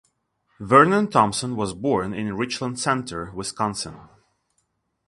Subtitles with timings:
[0.59, 3.99] Vernon Thomson was born in Richland Center, Wisconsin.